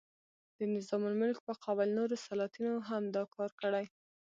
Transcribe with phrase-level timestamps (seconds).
[0.57, 3.85] د نظام الملک په قول نورو سلاطینو هم دا کار کړی.